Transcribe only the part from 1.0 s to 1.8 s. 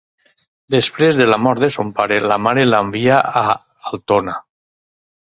de la mort de